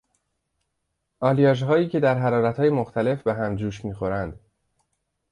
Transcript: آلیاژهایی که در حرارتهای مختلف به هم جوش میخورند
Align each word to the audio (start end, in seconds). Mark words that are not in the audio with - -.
آلیاژهایی 1.19 1.87
که 1.89 1.99
در 1.99 2.17
حرارتهای 2.19 2.69
مختلف 2.69 3.23
به 3.23 3.33
هم 3.33 3.55
جوش 3.55 3.85
میخورند 3.85 4.39